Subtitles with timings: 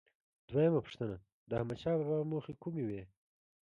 [0.49, 1.15] دویمه پوښتنه:
[1.49, 3.01] د احمدشاه بابا موخې کومې وې؟